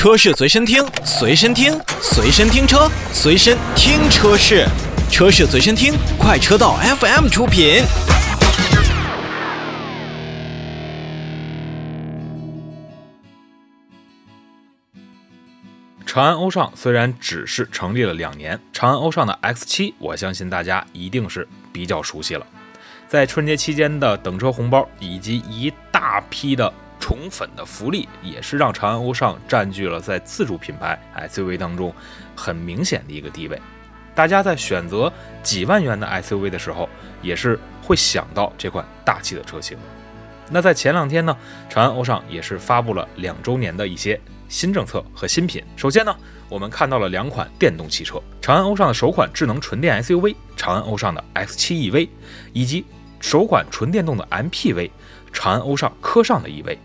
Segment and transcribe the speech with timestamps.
[0.00, 4.66] 车市随身听，随身听，随身听车，随身听车市，
[5.10, 7.82] 车市随身听，快车道 FM 出品。
[16.06, 22.46] 长安欧尚虽然只是成立了两年，长安欧尚的 X7，我相信大家一定是比较熟悉了。
[23.06, 30.96] 在春节期间的等车红包以及一大批的宠粉的福利，也是让长安欧尚占据了在自主品牌
[31.28, 31.92] SUV 当中
[32.36, 33.60] 很明显的一个地位。
[34.14, 36.88] 大家在选择几万元的 SUV 的时候，
[37.22, 39.76] 也是会想到这款大气的车型。
[40.50, 41.36] 那在前两天呢，
[41.68, 44.20] 长安欧尚也是发布了两周年的一些。
[44.48, 45.62] 新政策和新品。
[45.76, 46.12] 首先呢，
[46.48, 52.08] 我们看到了两款电动汽车：长安欧尚的首款智能纯电 SUV 长安欧尚的 X7 EV，
[52.52, 52.84] 以及
[53.20, 54.90] 首款纯电动的 MPV
[55.32, 56.76] 长安欧尚科尚的 EV，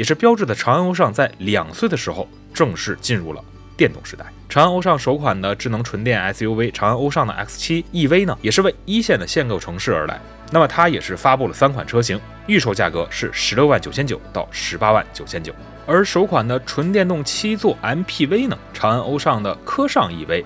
[0.00, 3.44] 也是标志着长安欧尚在两岁的时候正式进入了
[3.76, 4.24] 电动时代。
[4.48, 10.18] 长安欧尚首款的智能纯电 SUV 长安欧尚的 X7 EV 呢，也是为一线的限购城市而来。
[10.50, 15.54] 那么它也是发布了三款车型，预售价格是十六万九千九到十八万九千九。
[15.86, 20.42] 而首款的纯电动七座 MPV 呢，长安欧尚的科尚 EV，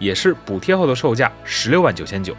[0.00, 2.34] 也是补贴后的售价十六万九千九，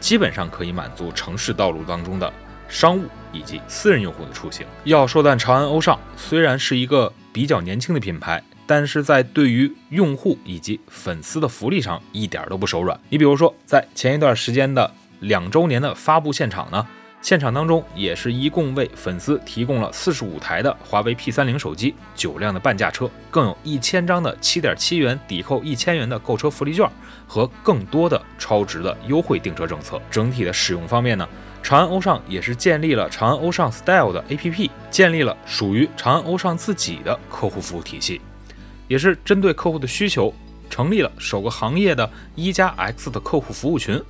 [0.00, 2.32] 基本上可以满足城市道路当中的
[2.68, 4.66] 商务以及私人用户的出行。
[4.84, 12.98] 要说但长安欧尚虽然是一个比较年轻的品牌，但是在对于用户以及粉丝的福利上一点都不手软。
[13.08, 16.86] 你比如说，在前一段时间的两周年的发布现场呢。
[17.20, 26.88] 现场当中也是一共为粉丝提供了四十五台的华为 P 三零手机，九辆的半价车，更有一千张的七点七元抵扣一千元的购车福利券
[27.26, 30.00] 和更多的超值的优惠订车政策。
[30.08, 31.28] 整体的使用方面呢，
[31.62, 38.20] 长安欧尚也是建立了长安欧尚 Style 的 APP，建立了属于长安欧尚自己的客户服务体系，
[38.86, 40.32] 也是针对客户的需求，
[40.70, 44.02] 成立了首个行业的一加 X 的客户服务群。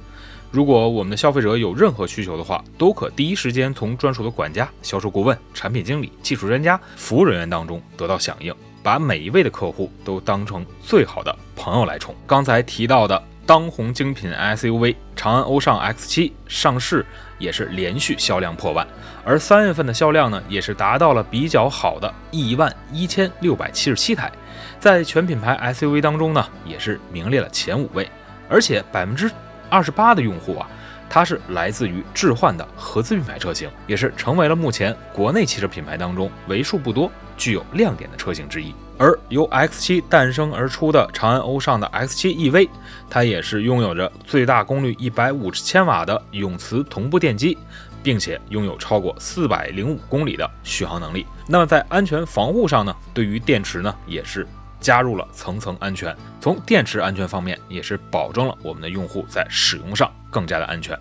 [0.50, 12.14] 如果我们的消费者有任何需求的话，都可第一时间从专属的管家、销售顾问、产品经理、技术专家、服务人员当中得到响应，把每一位的客户都当成最好的朋友来宠。
[12.26, 17.06] 刚才提到的当红精品 SUV 长安欧尚 X7 上市，
[17.38, 18.86] 也是连续销量破万，
[19.24, 24.30] 而三月份的销量呢，也是达到了比较好的一万一千六百七十七台，
[24.78, 28.06] 在全品牌 SUV 当中呢，也是名列了前五位，
[28.50, 29.30] 而且百分之。
[29.70, 30.66] 二十八的用户啊，
[31.10, 38.74] 它是来自于置换的合资品牌车型，也是成为了目前国内汽车品牌当中为数不多具有亮点的车型之一。
[38.98, 42.68] 而由 X7 诞生而出的长安欧尚的 X7 EV，
[43.08, 47.56] 它也是拥有着最大功率一百五十千瓦的永磁同步电机，
[48.02, 51.24] 并且拥有超过四百零五公里的续航能力。
[51.46, 54.44] 那么在安全防护上呢，对于电池呢，也是。
[54.80, 60.98] 加入了层层安全，从电池安全方面也是保证了我们的用户在使用上更加的安全。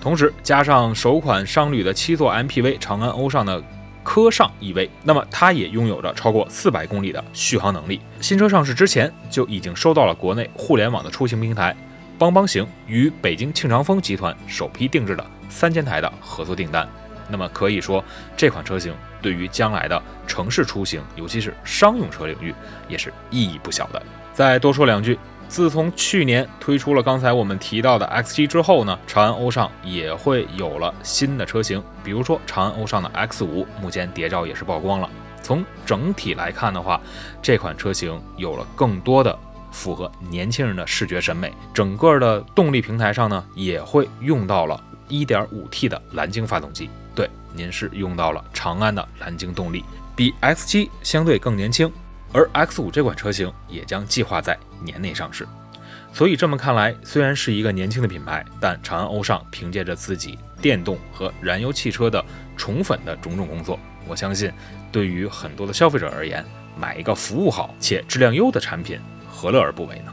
[0.00, 3.62] 同时加上首款商旅的七座 MPV 长安欧尚的
[4.02, 8.00] 科尚 EV，那么它也拥有着超过四百公里的续航能力。
[8.20, 11.76] 新车上市之前就已经收到了国内互联网的出行平台
[12.18, 16.88] 帮帮行与北京庆长风集团首批定制的三千台的合作订单。
[17.30, 18.04] 那么可以说，
[18.36, 22.54] 这款车型对于将来的城市出行，尤其是商用车领域，
[22.88, 24.02] 也是意义不小的。
[24.32, 25.18] 再多说两句，
[25.48, 35.10] 自从去年推出了刚才我们提到的 X7 之后呢，长安欧尚也会有了新的车型，比如说长安欧尚的 X5，目前谍照也是曝光了。
[35.42, 37.00] 从整体来看的话，
[37.42, 39.36] 这款车型有了更多的
[39.72, 46.88] 符合年轻人的视觉审美，整个的动力平台上呢，也会用到了 1.5T 的蓝鲸发动机。
[47.54, 49.84] 您是用到了长安的蓝鲸动力，
[50.16, 51.90] 比 X7 相对更年轻，
[52.32, 55.46] 而 X5 这款车型也将计划在年内上市。
[56.12, 62.24] 所以这么看来，虽然是一个年轻的品牌，但长安欧尚凭借着自己电动和燃油汽车的
[62.56, 63.78] 宠粉的种种工作，
[64.08, 64.52] 我相信
[64.90, 66.44] 对于很多的消费者而言，
[66.76, 68.98] 买一个服务好且质量优的产品，
[69.30, 70.12] 何乐而不为呢？